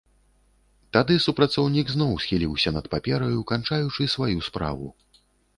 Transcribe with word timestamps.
Тады 0.95 1.17
супрацоўнік 1.25 1.93
зноў 1.95 2.11
схіліўся 2.23 2.69
над 2.79 2.85
папераю, 2.97 3.39
канчаючы 3.53 4.09
сваю 4.15 4.39
справу. 4.49 4.91